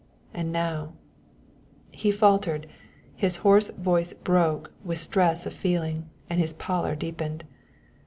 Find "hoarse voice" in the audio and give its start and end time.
3.45-4.13